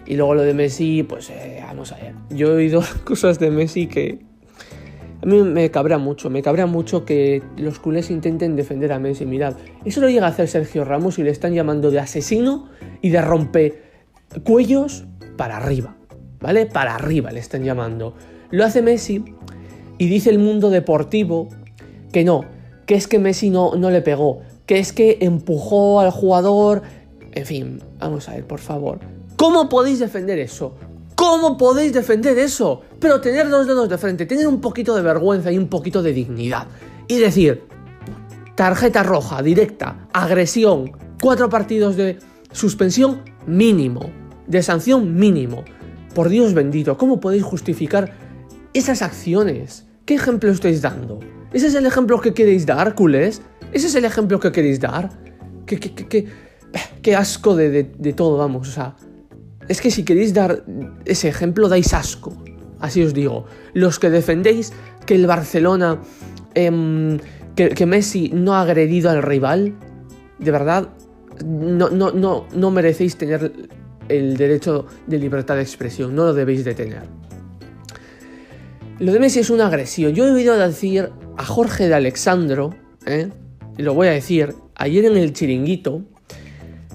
Y 0.07 0.17
luego 0.17 0.35
lo 0.35 0.43
de 0.43 0.55
Messi, 0.55 1.05
pues 1.05 1.31
eh, 1.31 1.63
vamos 1.65 1.93
a 1.93 1.99
ver. 1.99 2.15
Yo 2.31 2.49
he 2.49 2.57
oído 2.57 2.83
cosas 3.05 3.39
de 3.39 3.53
Messi 3.53 3.87
que, 3.87 4.19
a 5.23 5.27
mí 5.27 5.41
me 5.41 5.71
cabrea 5.71 5.99
mucho, 5.99 6.31
me 6.31 6.43
cabrea 6.43 6.67
mucho 6.67 7.05
que 7.05 7.45
los 7.57 7.79
culés 7.79 8.11
intenten 8.11 8.57
defender 8.57 8.91
a 8.91 8.99
Messi. 8.99 9.25
Mirad, 9.25 9.55
eso 9.85 10.01
lo 10.01 10.09
llega 10.09 10.27
a 10.27 10.31
hacer 10.31 10.49
Sergio 10.49 10.85
Ramos 10.85 11.17
y 11.21 11.23
le 11.23 11.31
están 11.31 11.55
llamando 11.55 11.93
de 11.93 12.01
asesino 12.01 12.69
y 13.03 13.11
de 13.11 13.23
rompecuellos 13.23 15.05
para 15.37 15.59
arriba, 15.59 15.95
¿vale? 16.41 16.67
Para 16.67 16.97
arriba 16.97 17.31
le 17.31 17.39
están 17.39 17.63
llamando. 17.63 18.17
Lo 18.51 18.65
hace 18.65 18.83
Messi 18.83 19.25
y 19.99 20.09
dice 20.09 20.31
el 20.31 20.41
mundo 20.41 20.71
deportivo 20.71 21.51
que 22.11 22.25
no, 22.25 22.45
que 22.85 22.97
es 22.97 23.07
que 23.07 23.21
Messi 23.21 23.49
no, 23.49 23.77
no 23.77 23.89
le 23.91 24.03
pegó, 24.03 24.43
que 24.67 24.79
es 24.79 24.93
que 24.93 25.19
empujó 25.21 26.01
al 26.01 26.11
jugador, 26.11 26.83
en 27.33 27.47
fin, 27.47 27.83
vamos 27.99 28.29
a 28.29 28.33
ver, 28.33 28.47
por 28.47 28.61
favor. 28.61 29.01
¿Cómo 29.37 29.69
podéis 29.69 29.99
defender 29.99 30.39
eso? 30.39 30.75
¿Cómo 31.15 31.57
podéis 31.57 31.93
defender 31.93 32.39
eso? 32.39 32.83
Pero 32.99 33.21
tener 33.21 33.49
dos 33.49 33.67
dedos 33.67 33.89
de 33.89 33.99
frente, 33.99 34.27
tener 34.27 34.47
un 34.47 34.61
poquito 34.61 34.95
de 34.95 35.03
vergüenza 35.03 35.51
y 35.53 35.59
un 35.59 35.69
poquito 35.69 36.03
de 36.03 36.13
dignidad. 36.13 36.67
Y 37.09 37.19
decir, 37.19 37.63
tarjeta 38.55 39.03
roja, 39.03 39.43
directa, 39.43 40.09
agresión, 40.13 40.93
cuatro 41.21 41.49
partidos 41.49 41.97
de 41.97 42.19
suspensión 42.53 43.23
mínimo, 43.47 44.11
de 44.47 44.63
sanción 44.63 45.15
mínimo. 45.17 45.65
Por 46.15 46.29
Dios 46.29 46.55
bendito, 46.55 46.97
¿cómo 46.99 47.21
podéis 47.21 47.43
justificar 47.43 48.13
esas 48.75 49.03
acciones? 49.03 49.87
¿Qué 50.05 50.15
ejemplo 50.15 50.51
estáis 50.51 50.83
dando? 50.83 51.21
¿Ese 51.53 51.67
es 51.67 51.75
el 51.75 51.85
ejemplo 51.87 52.21
que 52.21 52.33
queréis 52.33 52.65
dar, 52.65 52.95
culés? 52.95 53.43
¿Ese 53.73 53.87
es 53.87 53.95
el 53.95 54.05
ejemplo 54.05 54.41
que 54.41 54.53
queréis 54.53 54.81
dar? 54.81 55.11
¿Qué, 55.67 55.79
qué, 55.79 55.95
qué, 55.95 56.27
qué, 57.03 57.17
asco 57.17 57.55
de, 57.55 57.85
de, 57.85 58.13
todo, 58.13 58.39
vamos? 58.39 58.69
O 58.69 58.73
sea, 58.73 58.97
es 59.69 59.81
que 59.81 59.91
si 59.91 60.05
queréis 60.05 60.33
dar 60.33 60.65
ese 61.05 61.29
ejemplo, 61.29 61.69
dais 61.69 61.93
asco. 61.93 62.43
Así 62.81 63.03
os 63.03 63.13
digo. 63.15 63.45
Los 63.75 63.99
que 63.99 64.11
defendéis 64.11 64.73
que 65.07 65.15
el 65.15 65.27
Barcelona, 65.27 66.01
que, 66.55 67.21
que, 67.55 67.87
Messi 67.87 68.31
no 68.35 68.55
ha 68.55 68.63
agredido 68.63 69.11
al 69.11 69.23
rival, 69.23 69.75
de 70.39 70.51
verdad, 70.51 70.89
no, 71.45 71.91
no, 71.91 72.13
no, 72.13 72.47
no 72.55 72.71
merecéis 72.71 73.17
tener 73.17 73.53
el 74.09 74.37
derecho 74.37 74.87
de 75.07 75.19
libertad 75.19 75.57
de 75.57 75.63
expresión. 75.63 76.15
No 76.15 76.25
lo 76.25 76.35
debéis 76.35 76.65
de 76.65 76.75
tener. 76.75 77.03
Lo 78.99 79.13
de 79.13 79.21
Messi 79.21 79.41
es 79.41 79.51
una 79.51 79.67
agresión. 79.67 80.13
Yo 80.13 80.27
he 80.27 80.31
oído 80.31 80.57
decir 80.57 81.11
a 81.37 81.45
Jorge 81.45 81.89
de 81.89 81.95
Alexandro, 81.95 82.75
¿eh? 83.07 83.31
lo 83.77 83.95
voy 83.95 84.09
a 84.09 84.13
decir, 84.13 84.55
ayer 84.75 85.05
en 85.05 85.17
el 85.17 85.33
chiringuito, 85.33 86.03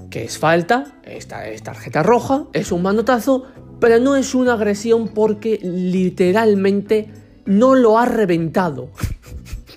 que 0.09 0.23
es 0.23 0.37
falta, 0.37 0.99
esta 1.03 1.47
es 1.47 1.63
tarjeta 1.63 2.03
roja, 2.03 2.45
es 2.53 2.71
un 2.71 2.81
manotazo, 2.81 3.45
pero 3.79 3.99
no 3.99 4.15
es 4.15 4.33
una 4.35 4.53
agresión 4.53 5.09
porque 5.09 5.59
literalmente 5.61 7.09
no 7.45 7.75
lo 7.75 7.97
ha 7.97 8.05
reventado. 8.05 8.89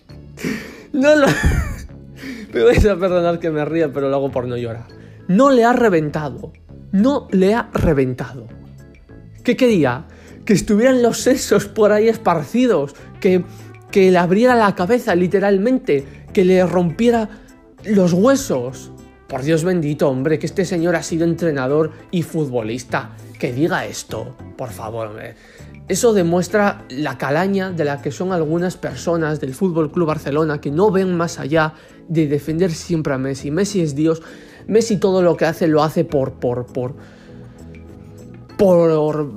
no 0.92 1.16
lo... 1.16 1.26
me 2.52 2.62
vais 2.62 2.84
a 2.86 2.96
perdonar 2.96 3.38
que 3.38 3.50
me 3.50 3.64
ría, 3.64 3.92
pero 3.92 4.08
lo 4.08 4.16
hago 4.16 4.30
por 4.30 4.46
no 4.46 4.56
llorar. 4.56 4.86
No 5.28 5.50
le 5.50 5.64
ha 5.64 5.72
reventado. 5.72 6.52
No 6.92 7.28
le 7.30 7.54
ha 7.54 7.70
reventado. 7.72 8.46
¿Qué 9.44 9.56
quería? 9.56 10.06
Que 10.44 10.52
estuvieran 10.52 11.02
los 11.02 11.20
sesos 11.20 11.66
por 11.66 11.92
ahí 11.92 12.08
esparcidos, 12.08 12.96
que, 13.20 13.44
que 13.90 14.10
le 14.10 14.18
abriera 14.18 14.54
la 14.54 14.74
cabeza 14.74 15.14
literalmente, 15.14 16.06
que 16.32 16.44
le 16.44 16.64
rompiera 16.66 17.28
los 17.84 18.12
huesos. 18.12 18.92
Por 19.28 19.42
Dios 19.42 19.62
bendito, 19.62 20.08
hombre, 20.08 20.38
que 20.38 20.46
este 20.46 20.64
señor 20.64 20.96
ha 20.96 21.02
sido 21.02 21.24
entrenador 21.24 21.92
y 22.10 22.22
futbolista. 22.22 23.10
Que 23.38 23.52
diga 23.52 23.86
esto, 23.86 24.34
por 24.56 24.70
favor. 24.70 25.12
Eso 25.88 26.12
demuestra 26.12 26.84
la 26.90 27.16
calaña 27.16 27.70
de 27.70 27.84
la 27.84 28.02
que 28.02 28.10
son 28.10 28.32
algunas 28.32 28.76
personas 28.76 29.40
del 29.40 29.54
Fútbol 29.54 29.90
Club 29.90 30.08
Barcelona 30.08 30.60
que 30.60 30.70
no 30.70 30.90
ven 30.90 31.16
más 31.16 31.38
allá 31.38 31.74
de 32.08 32.26
defender 32.26 32.72
siempre 32.72 33.14
a 33.14 33.18
Messi. 33.18 33.50
Messi 33.50 33.80
es 33.80 33.94
Dios. 33.94 34.22
Messi 34.66 34.98
todo 34.98 35.22
lo 35.22 35.36
que 35.36 35.46
hace 35.46 35.66
lo 35.66 35.82
hace 35.82 36.04
por 36.04 36.34
por 36.34 36.66
por 36.66 36.94
por 38.56 39.32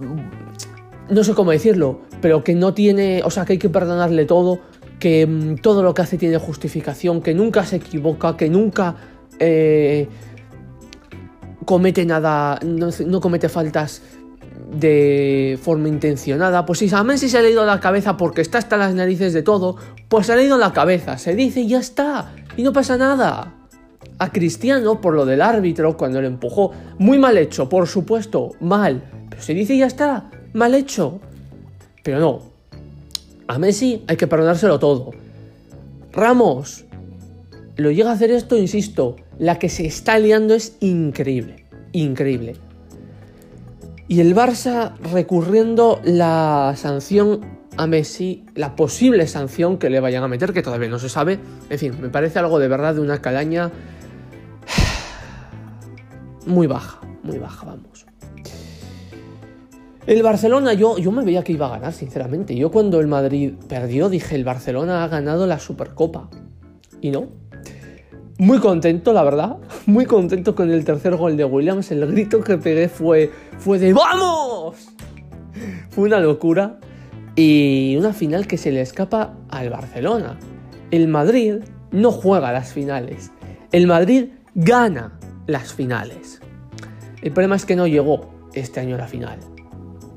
no 1.09 1.23
sé 1.23 1.33
cómo 1.33 1.51
decirlo, 1.51 2.01
pero 2.23 2.41
que 2.41 2.55
no 2.55 2.73
tiene, 2.73 3.21
o 3.25 3.29
sea, 3.29 3.43
que 3.43 3.51
hay 3.51 3.59
que 3.59 3.67
perdonarle 3.67 4.23
todo, 4.23 4.61
que 4.97 5.27
mmm, 5.27 5.55
todo 5.55 5.83
lo 5.83 5.93
que 5.93 6.03
hace 6.03 6.17
tiene 6.17 6.37
justificación, 6.37 7.21
que 7.21 7.33
nunca 7.33 7.65
se 7.65 7.75
equivoca, 7.75 8.37
que 8.37 8.49
nunca 8.49 8.95
eh, 9.39 10.07
comete 11.65 12.05
nada, 12.05 12.61
no, 12.63 13.19
comete 13.19 13.49
faltas 13.49 14.03
de 14.71 15.59
forma 15.61 15.89
intencionada. 15.89 16.65
Pues 16.65 16.79
si 16.79 16.89
a 16.95 17.03
Messi 17.03 17.27
se 17.27 17.41
le 17.41 17.49
ha 17.49 17.51
ido 17.51 17.65
la 17.65 17.81
cabeza 17.81 18.15
porque 18.15 18.39
está 18.39 18.57
hasta 18.59 18.77
las 18.77 18.95
narices 18.95 19.33
de 19.33 19.43
todo, 19.43 19.75
pues 20.07 20.27
se 20.27 20.35
le 20.37 20.43
ha 20.43 20.45
ido 20.45 20.57
la 20.57 20.71
cabeza, 20.71 21.17
se 21.17 21.35
dice 21.35 21.67
ya 21.67 21.79
está, 21.79 22.31
y 22.55 22.63
no 22.63 22.71
pasa 22.71 22.95
nada. 22.95 23.53
A 24.17 24.31
Cristiano, 24.31 25.01
por 25.01 25.13
lo 25.13 25.25
del 25.25 25.41
árbitro, 25.41 25.97
cuando 25.97 26.21
le 26.21 26.27
empujó, 26.27 26.71
muy 26.99 27.17
mal 27.17 27.37
hecho, 27.37 27.67
por 27.67 27.85
supuesto, 27.85 28.51
mal, 28.61 29.03
pero 29.29 29.41
se 29.41 29.53
dice 29.53 29.73
y 29.73 29.79
ya 29.79 29.87
está, 29.87 30.31
mal 30.53 30.73
hecho. 30.73 31.19
Pero 32.03 32.19
no, 32.19 32.41
a 33.47 33.57
Messi 33.57 34.03
hay 34.07 34.17
que 34.17 34.27
perdonárselo 34.27 34.77
todo. 34.77 35.11
Ramos, 36.11 36.85
lo 37.75 37.91
llega 37.91 38.11
a 38.11 38.13
hacer 38.13 38.29
esto, 38.29 38.57
insisto, 38.57 39.15
la 39.39 39.57
que 39.57 39.69
se 39.69 39.85
está 39.85 40.19
liando 40.19 40.53
es 40.53 40.75
increíble, 40.79 41.65
increíble. 41.91 42.55
Y 44.07 44.19
el 44.19 44.35
Barça 44.35 44.95
recurriendo 44.97 46.01
la 46.03 46.75
sanción 46.77 47.41
a 47.77 47.87
Messi, 47.87 48.45
la 48.53 48.75
posible 48.75 49.25
sanción 49.27 49.77
que 49.77 49.89
le 49.89 49.99
vayan 49.99 50.23
a 50.23 50.27
meter, 50.27 50.53
que 50.53 50.61
todavía 50.61 50.89
no 50.89 50.99
se 50.99 51.09
sabe. 51.09 51.39
En 51.69 51.79
fin, 51.79 51.95
me 51.99 52.09
parece 52.09 52.37
algo 52.37 52.59
de 52.59 52.67
verdad 52.67 52.95
de 52.95 53.01
una 53.01 53.21
calaña 53.21 53.71
muy 56.45 56.67
baja, 56.67 56.99
muy 57.23 57.39
baja, 57.39 57.65
vamos. 57.65 57.92
El 60.05 60.21
Barcelona, 60.21 60.73
yo, 60.73 60.97
yo 60.97 61.11
me 61.11 61.23
veía 61.23 61.43
que 61.43 61.53
iba 61.53 61.67
a 61.67 61.69
ganar, 61.69 61.93
sinceramente. 61.93 62.55
Yo 62.55 62.71
cuando 62.71 62.99
el 62.99 63.07
Madrid 63.07 63.53
perdió 63.69 64.09
dije, 64.09 64.35
el 64.35 64.43
Barcelona 64.43 65.03
ha 65.03 65.07
ganado 65.07 65.47
la 65.47 65.59
Supercopa. 65.59 66.29
Y 67.01 67.11
no, 67.11 67.27
muy 68.37 68.59
contento, 68.59 69.13
la 69.13 69.23
verdad. 69.23 69.57
Muy 69.85 70.05
contento 70.05 70.55
con 70.55 70.71
el 70.71 70.83
tercer 70.85 71.15
gol 71.15 71.37
de 71.37 71.45
Williams. 71.45 71.91
El 71.91 72.05
grito 72.07 72.41
que 72.41 72.57
pegué 72.57 72.89
fue, 72.89 73.31
fue 73.57 73.79
de 73.79 73.93
¡Vamos! 73.93 74.75
Fue 75.89 76.05
una 76.05 76.19
locura. 76.19 76.79
Y 77.35 77.95
una 77.97 78.13
final 78.13 78.47
que 78.47 78.57
se 78.57 78.71
le 78.71 78.81
escapa 78.81 79.35
al 79.49 79.69
Barcelona. 79.69 80.37
El 80.91 81.07
Madrid 81.07 81.55
no 81.91 82.11
juega 82.11 82.51
las 82.51 82.73
finales. 82.73 83.31
El 83.71 83.87
Madrid 83.87 84.29
gana 84.55 85.17
las 85.47 85.73
finales. 85.73 86.41
El 87.21 87.31
problema 87.31 87.55
es 87.55 87.65
que 87.65 87.75
no 87.75 87.87
llegó 87.87 88.29
este 88.53 88.79
año 88.79 88.95
a 88.95 88.99
la 88.99 89.07
final. 89.07 89.39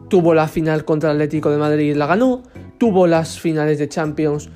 Tuvo 0.09 0.35
la 0.35 0.49
final 0.49 0.85
contra 0.85 1.11
el 1.11 1.17
Atlético 1.17 1.51
de 1.51 1.59
Madrid 1.59 1.95
la 1.97 2.07
ganó. 2.07 2.43
Tuvo 2.79 3.07
las 3.07 3.41
finales 3.41 3.79
de 3.79 3.89
Champions 3.89 4.51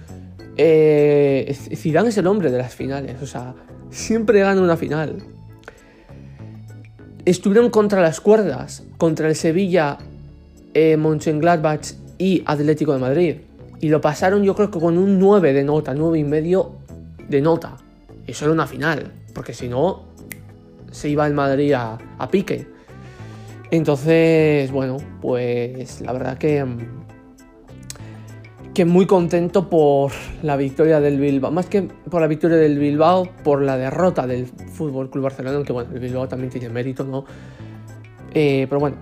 eh, 0.62 1.56
Zidane 1.74 2.10
es 2.10 2.18
el 2.18 2.26
hombre 2.26 2.50
de 2.50 2.58
las 2.58 2.74
finales, 2.74 3.16
o 3.22 3.26
sea, 3.26 3.54
siempre 3.88 4.40
gana 4.40 4.60
una 4.60 4.76
final. 4.76 5.22
Estuvieron 7.24 7.70
contra 7.70 8.02
las 8.02 8.20
cuerdas, 8.20 8.82
contra 8.98 9.28
el 9.28 9.36
Sevilla, 9.36 9.96
eh, 10.74 10.98
Mönchengladbach 10.98 11.94
y 12.18 12.42
Atlético 12.44 12.92
de 12.92 12.98
Madrid. 12.98 13.36
Y 13.80 13.88
lo 13.88 14.02
pasaron 14.02 14.42
yo 14.42 14.54
creo 14.54 14.70
que 14.70 14.78
con 14.78 14.98
un 14.98 15.18
9 15.18 15.54
de 15.54 15.64
nota, 15.64 15.94
9 15.94 16.18
y 16.18 16.24
medio 16.24 16.72
de 17.26 17.40
nota. 17.40 17.78
Eso 18.26 18.44
era 18.44 18.52
una 18.52 18.66
final, 18.66 19.12
porque 19.34 19.54
si 19.54 19.66
no, 19.66 20.02
se 20.90 21.08
iba 21.08 21.26
el 21.26 21.32
Madrid 21.32 21.72
a, 21.72 21.96
a 22.18 22.30
pique. 22.30 22.66
Entonces, 23.70 24.70
bueno, 24.72 24.96
pues 25.20 26.00
la 26.00 26.12
verdad 26.12 26.38
que 26.38 26.64
mm, 26.64 27.00
que 28.74 28.84
muy 28.84 29.06
contento 29.06 29.68
por 29.68 30.12
la 30.42 30.56
victoria 30.56 31.00
del 31.00 31.18
Bilbao, 31.18 31.50
más 31.50 31.66
que 31.66 31.82
por 31.82 32.20
la 32.20 32.26
victoria 32.26 32.56
del 32.56 32.78
Bilbao, 32.78 33.28
por 33.42 33.62
la 33.62 33.76
derrota 33.76 34.26
del 34.26 34.46
Fútbol 34.46 35.10
Club 35.10 35.24
Barcelona, 35.24 35.56
aunque 35.56 35.72
bueno, 35.72 35.90
el 35.92 36.00
Bilbao 36.00 36.28
también 36.28 36.50
tiene 36.50 36.68
mérito, 36.68 37.04
¿no? 37.04 37.24
Eh, 38.32 38.66
pero 38.68 38.80
bueno, 38.80 38.96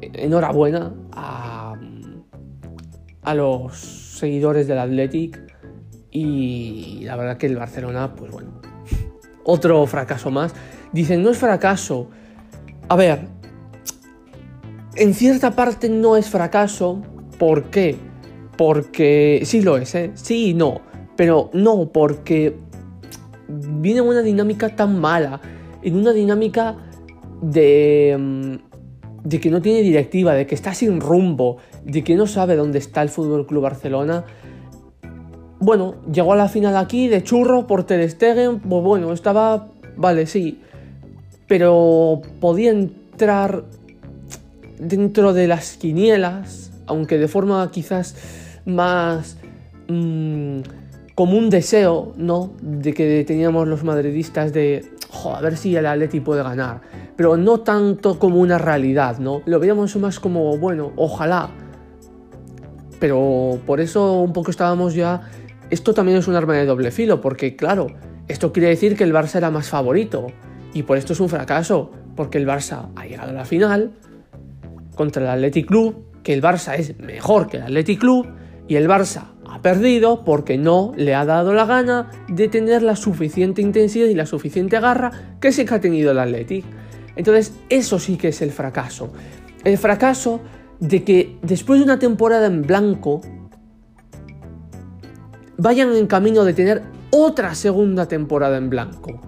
enhorabuena 0.00 0.94
a, 1.12 1.74
a 3.22 3.34
los 3.34 3.76
seguidores 3.76 4.68
del 4.68 4.78
Athletic 4.78 5.40
y 6.10 7.00
la 7.02 7.16
verdad 7.16 7.36
que 7.36 7.46
el 7.46 7.56
Barcelona, 7.56 8.14
pues 8.14 8.30
bueno, 8.30 8.60
otro 9.44 9.84
fracaso 9.86 10.30
más. 10.30 10.54
Dicen, 10.92 11.22
no 11.22 11.30
es 11.30 11.38
fracaso. 11.38 12.08
A 12.88 12.94
ver, 12.94 13.33
en 14.96 15.14
cierta 15.14 15.52
parte 15.52 15.88
no 15.88 16.16
es 16.16 16.28
fracaso, 16.28 17.02
¿por 17.38 17.64
qué? 17.64 17.96
Porque 18.56 19.42
sí 19.44 19.62
lo 19.62 19.76
es, 19.76 19.94
¿eh? 19.94 20.12
Sí 20.14 20.50
y 20.50 20.54
no. 20.54 20.80
Pero 21.16 21.50
no, 21.52 21.90
porque 21.92 22.56
viene 23.48 24.00
una 24.00 24.22
dinámica 24.22 24.74
tan 24.74 25.00
mala. 25.00 25.40
En 25.82 25.96
una 25.96 26.12
dinámica 26.12 26.76
de, 27.42 28.16
mm, 28.18 28.54
de 29.24 29.40
que 29.40 29.50
no 29.50 29.60
tiene 29.60 29.80
directiva, 29.80 30.34
de 30.34 30.46
que 30.46 30.54
está 30.54 30.74
sin 30.74 31.00
rumbo, 31.00 31.58
de 31.84 32.04
que 32.04 32.14
no 32.14 32.26
sabe 32.26 32.56
dónde 32.56 32.78
está 32.78 33.02
el 33.02 33.08
Fútbol 33.08 33.46
Club 33.46 33.62
Barcelona. 33.62 34.24
Bueno, 35.60 35.96
llegó 36.12 36.32
a 36.32 36.36
la 36.36 36.48
final 36.48 36.76
aquí 36.76 37.08
de 37.08 37.22
churro 37.22 37.66
por 37.66 37.84
Ter 37.84 38.08
Stegen, 38.08 38.60
pues 38.60 38.82
bueno, 38.82 39.12
estaba, 39.12 39.68
vale, 39.96 40.26
sí, 40.26 40.60
pero 41.46 42.20
podía 42.40 42.70
entrar 42.70 43.64
dentro 44.78 45.32
de 45.32 45.48
las 45.48 45.76
quinielas, 45.76 46.72
aunque 46.86 47.18
de 47.18 47.28
forma 47.28 47.70
quizás 47.70 48.14
más... 48.64 49.36
Mmm, 49.88 50.60
como 51.14 51.38
un 51.38 51.48
deseo, 51.48 52.12
¿no? 52.16 52.52
De 52.60 52.92
que 52.92 53.24
teníamos 53.24 53.68
los 53.68 53.84
madridistas 53.84 54.52
de, 54.52 54.84
a 55.24 55.40
ver 55.40 55.56
si 55.56 55.76
el 55.76 55.86
Atleti 55.86 56.20
puede 56.20 56.42
ganar, 56.42 56.80
pero 57.16 57.36
no 57.36 57.60
tanto 57.60 58.18
como 58.18 58.40
una 58.40 58.58
realidad, 58.58 59.18
¿no? 59.18 59.42
Lo 59.46 59.60
veíamos 59.60 59.94
más 59.96 60.18
como, 60.18 60.56
bueno, 60.58 60.92
ojalá. 60.96 61.50
Pero 62.98 63.58
por 63.66 63.80
eso 63.80 64.20
un 64.20 64.32
poco 64.32 64.50
estábamos 64.50 64.94
ya... 64.94 65.22
Esto 65.70 65.94
también 65.94 66.18
es 66.18 66.28
un 66.28 66.34
arma 66.34 66.54
de 66.54 66.66
doble 66.66 66.90
filo, 66.90 67.20
porque 67.20 67.56
claro, 67.56 67.86
esto 68.28 68.52
quiere 68.52 68.68
decir 68.68 68.96
que 68.96 69.04
el 69.04 69.12
Barça 69.12 69.36
era 69.36 69.50
más 69.50 69.68
favorito. 69.68 70.26
Y 70.72 70.82
por 70.82 70.98
esto 70.98 71.12
es 71.12 71.20
un 71.20 71.28
fracaso, 71.28 71.90
porque 72.16 72.38
el 72.38 72.46
Barça 72.46 72.88
ha 72.96 73.06
llegado 73.06 73.30
a 73.30 73.34
la 73.34 73.44
final 73.44 73.92
contra 74.94 75.22
el 75.22 75.28
Athletic 75.28 75.66
Club, 75.66 76.22
que 76.22 76.32
el 76.32 76.42
Barça 76.42 76.76
es 76.78 76.98
mejor 76.98 77.48
que 77.48 77.58
el 77.58 77.64
Athletic 77.64 78.00
Club, 78.00 78.26
y 78.66 78.76
el 78.76 78.88
Barça 78.88 79.32
ha 79.46 79.60
perdido 79.60 80.24
porque 80.24 80.56
no 80.56 80.92
le 80.96 81.14
ha 81.14 81.24
dado 81.24 81.52
la 81.52 81.66
gana 81.66 82.10
de 82.28 82.48
tener 82.48 82.82
la 82.82 82.96
suficiente 82.96 83.60
intensidad 83.60 84.06
y 84.06 84.14
la 84.14 84.26
suficiente 84.26 84.80
garra 84.80 85.36
que 85.40 85.52
sí 85.52 85.64
que 85.64 85.74
ha 85.74 85.80
tenido 85.80 86.12
el 86.12 86.18
Athletic. 86.18 86.64
Entonces, 87.16 87.54
eso 87.68 87.98
sí 87.98 88.16
que 88.16 88.28
es 88.28 88.42
el 88.42 88.50
fracaso. 88.50 89.12
El 89.64 89.78
fracaso 89.78 90.40
de 90.80 91.04
que 91.04 91.38
después 91.42 91.78
de 91.78 91.84
una 91.84 91.98
temporada 91.98 92.46
en 92.46 92.62
blanco 92.62 93.20
vayan 95.56 95.94
en 95.94 96.06
camino 96.06 96.44
de 96.44 96.52
tener 96.52 96.82
otra 97.10 97.54
segunda 97.54 98.08
temporada 98.08 98.56
en 98.56 98.70
blanco. 98.70 99.20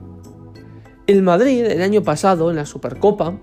El 1.07 1.23
Madrid 1.23 1.65
el 1.67 1.83
año 1.83 2.03
pasado 2.03 2.51
en 2.51 2.57
la 2.57 2.67
Supercopa 2.67 3.39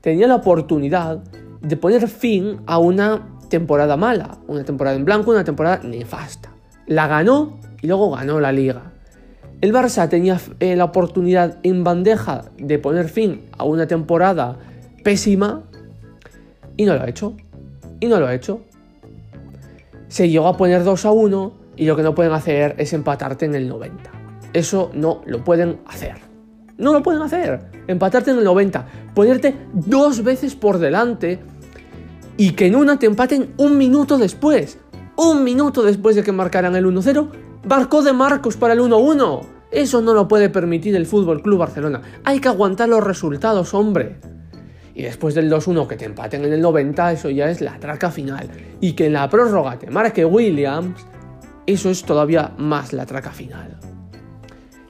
tenía 0.00 0.26
la 0.26 0.36
oportunidad 0.36 1.22
de 1.64 1.76
poner 1.76 2.08
fin 2.08 2.60
a 2.66 2.78
una 2.78 3.26
temporada 3.48 3.96
mala, 3.96 4.38
una 4.46 4.64
temporada 4.64 4.96
en 4.96 5.04
blanco, 5.04 5.30
una 5.30 5.44
temporada 5.44 5.80
nefasta. 5.82 6.50
La 6.86 7.06
ganó 7.06 7.58
y 7.80 7.86
luego 7.86 8.10
ganó 8.10 8.40
la 8.40 8.52
liga. 8.52 8.92
El 9.60 9.72
Barça 9.72 10.08
tenía 10.08 10.38
eh, 10.60 10.76
la 10.76 10.84
oportunidad 10.84 11.58
en 11.62 11.84
bandeja 11.84 12.44
de 12.58 12.78
poner 12.78 13.08
fin 13.08 13.42
a 13.56 13.64
una 13.64 13.86
temporada 13.86 14.58
pésima 15.02 15.62
y 16.76 16.84
no 16.84 16.94
lo 16.94 17.02
ha 17.02 17.08
hecho. 17.08 17.34
Y 18.00 18.06
no 18.06 18.20
lo 18.20 18.26
ha 18.26 18.34
hecho. 18.34 18.60
Se 20.08 20.28
llegó 20.28 20.48
a 20.48 20.56
poner 20.56 20.84
2 20.84 21.06
a 21.06 21.12
1 21.12 21.52
y 21.76 21.86
lo 21.86 21.96
que 21.96 22.02
no 22.02 22.14
pueden 22.14 22.32
hacer 22.32 22.74
es 22.78 22.92
empatarte 22.92 23.46
en 23.46 23.54
el 23.54 23.68
90. 23.68 24.10
Eso 24.52 24.90
no 24.94 25.22
lo 25.26 25.42
pueden 25.42 25.78
hacer. 25.86 26.16
No 26.76 26.92
lo 26.92 27.02
pueden 27.02 27.22
hacer. 27.22 27.60
Empatarte 27.86 28.32
en 28.32 28.38
el 28.38 28.44
90. 28.44 28.86
Ponerte 29.14 29.54
dos 29.72 30.22
veces 30.22 30.54
por 30.56 30.78
delante 30.78 31.40
y 32.36 32.52
que 32.52 32.66
en 32.66 32.76
una 32.76 32.98
te 32.98 33.06
empaten 33.06 33.54
un 33.56 33.78
minuto 33.78 34.18
después. 34.18 34.78
Un 35.16 35.44
minuto 35.44 35.82
después 35.82 36.16
de 36.16 36.22
que 36.22 36.32
marcaran 36.32 36.74
el 36.74 36.86
1-0, 36.86 37.28
barcó 37.64 38.02
de 38.02 38.12
Marcos 38.12 38.56
para 38.56 38.74
el 38.74 38.80
1-1. 38.80 39.42
Eso 39.70 40.00
no 40.00 40.14
lo 40.14 40.28
puede 40.28 40.50
permitir 40.50 40.96
el 40.96 41.06
Fútbol 41.06 41.42
Club 41.42 41.58
Barcelona. 41.58 42.02
Hay 42.24 42.40
que 42.40 42.48
aguantar 42.48 42.88
los 42.88 43.02
resultados, 43.02 43.74
hombre. 43.74 44.18
Y 44.94 45.02
después 45.02 45.34
del 45.34 45.50
2-1 45.50 45.86
que 45.86 45.96
te 45.96 46.04
empaten 46.04 46.44
en 46.44 46.52
el 46.52 46.60
90, 46.60 47.12
eso 47.12 47.30
ya 47.30 47.50
es 47.50 47.60
la 47.60 47.78
traca 47.78 48.10
final. 48.10 48.48
Y 48.80 48.92
que 48.92 49.06
en 49.06 49.14
la 49.14 49.28
prórroga 49.28 49.78
te 49.78 49.90
marque 49.90 50.24
Williams, 50.24 51.04
eso 51.66 51.90
es 51.90 52.04
todavía 52.04 52.52
más 52.58 52.92
la 52.92 53.06
traca 53.06 53.30
final. 53.30 53.78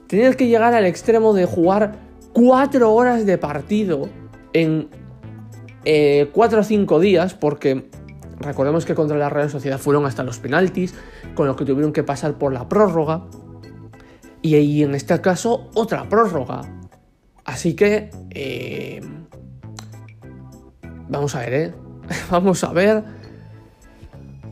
Tener 0.06 0.36
que 0.36 0.46
llegar 0.46 0.74
al 0.74 0.84
extremo 0.84 1.32
de 1.32 1.46
jugar 1.46 1.96
4 2.34 2.92
horas 2.92 3.24
de 3.24 3.38
partido 3.38 4.08
en 4.52 4.88
eh, 5.84 6.30
cuatro 6.32 6.60
o 6.60 6.64
cinco 6.64 7.00
días, 7.00 7.34
porque 7.34 7.88
recordemos 8.38 8.84
que 8.84 8.94
contra 8.94 9.16
la 9.16 9.28
Real 9.28 9.50
Sociedad 9.50 9.78
fueron 9.78 10.06
hasta 10.06 10.22
los 10.22 10.38
penaltis, 10.38 10.94
con 11.34 11.46
lo 11.46 11.56
que 11.56 11.64
tuvieron 11.64 11.92
que 11.92 12.02
pasar 12.02 12.34
por 12.34 12.52
la 12.52 12.68
prórroga. 12.68 13.24
Y 14.42 14.54
ahí 14.54 14.82
en 14.82 14.94
este 14.94 15.20
caso, 15.20 15.70
otra 15.74 16.08
prórroga. 16.08 16.62
Así 17.44 17.74
que... 17.74 18.10
Eh, 18.30 19.00
vamos 21.08 21.34
a 21.34 21.40
ver, 21.40 21.54
¿eh? 21.54 21.74
vamos 22.30 22.64
a 22.64 22.72
ver. 22.72 23.04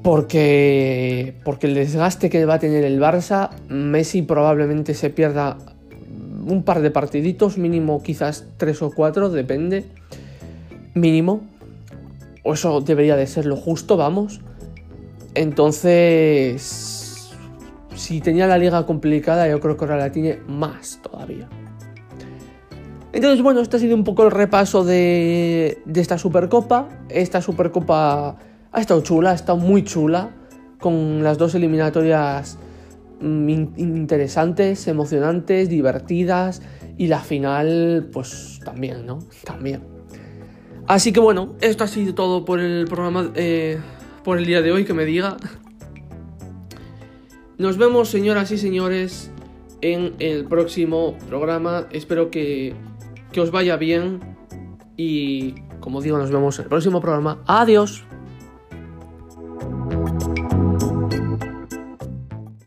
Porque, 0.03 1.39
porque 1.45 1.69
el 1.69 1.75
desgaste 1.75 2.29
que 2.29 2.45
va 2.45 2.55
a 2.55 2.59
tener 2.59 2.85
el 2.85 3.01
Barça, 3.01 3.51
Messi 3.69 4.23
probablemente 4.23 4.95
se 4.95 5.11
pierda 5.11 5.59
un 6.45 6.65
par 6.65 6.81
de 6.81 6.91
partiditos, 6.91 7.57
mínimo 7.57 8.03
quizás 8.03 8.47
tres 8.57 8.83
o 8.83 8.91
cuatro, 8.91 9.31
depende 9.31 9.87
mínimo. 10.95 11.43
O 12.45 12.55
eso 12.55 12.81
debería 12.81 13.17
de 13.17 13.27
ser 13.27 13.47
lo 13.47 13.57
justo, 13.57 13.97
vamos. 13.97 14.41
Entonces, 15.35 17.33
si 17.95 18.21
tenía 18.21 18.47
la 18.47 18.59
liga 18.59 18.85
complicada, 18.85 19.49
yo 19.49 19.61
creo 19.61 19.77
que 19.77 19.85
ahora 19.85 19.97
la 19.97 20.13
tiene 20.13 20.41
más 20.47 21.01
todavía. 21.03 21.49
Entonces, 23.13 23.43
bueno, 23.43 23.61
este 23.61 23.77
ha 23.77 23.81
sido 23.81 23.95
un 23.95 24.05
poco 24.05 24.25
el 24.25 24.31
repaso 24.31 24.85
de, 24.85 25.79
de 25.85 26.01
esta 26.01 26.19
Supercopa. 26.19 26.89
Esta 27.09 27.43
Supercopa 27.43 28.37
ha 28.73 28.81
estado 28.81 29.03
chula, 29.03 29.33
ha 29.33 29.35
estado 29.35 29.59
muy 29.59 29.85
chula, 29.85 30.31
con 30.83 31.23
las 31.23 31.39
dos 31.39 31.55
eliminatorias 31.55 32.59
mm, 33.21 33.49
interesantes, 33.79 34.89
emocionantes, 34.89 35.69
divertidas 35.69 36.63
y 36.99 37.07
la 37.07 37.21
final, 37.21 38.11
pues 38.13 38.61
también, 38.65 39.07
¿no? 39.07 39.21
También. 39.45 39.92
Así 40.87 41.13
que 41.13 41.21
bueno, 41.21 41.55
esto 41.61 41.85
ha 41.85 41.87
sido 41.87 42.15
todo 42.15 42.45
por 42.45 42.61
el 42.61 42.87
programa, 42.87 43.31
eh, 43.35 43.81
por 44.25 44.39
el 44.39 44.47
día 44.47 44.63
de 44.63 44.73
hoy, 44.73 44.85
que 44.85 44.95
me 44.95 45.05
diga. 45.05 45.37
Nos 47.59 47.77
vemos, 47.79 48.09
señoras 48.09 48.51
y 48.51 48.59
señores, 48.59 49.31
en 49.81 50.15
el 50.19 50.45
próximo 50.45 51.17
programa. 51.29 51.87
Espero 51.93 52.31
que, 52.31 52.75
que 53.33 53.41
os 53.41 53.51
vaya 53.51 53.77
bien. 53.77 54.21
Y 54.97 55.55
como 55.81 56.01
digo, 56.01 56.19
nos 56.19 56.31
vemos 56.31 56.59
en 56.59 56.65
el 56.65 56.69
próximo 56.69 57.01
programa. 57.01 57.39
Adiós. 57.47 58.05